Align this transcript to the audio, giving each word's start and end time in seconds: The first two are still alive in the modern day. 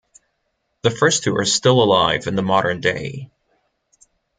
The 0.81 0.89
first 0.89 1.21
two 1.21 1.35
are 1.37 1.45
still 1.45 1.83
alive 1.83 2.25
in 2.25 2.35
the 2.35 2.41
modern 2.41 2.81
day. 2.81 3.29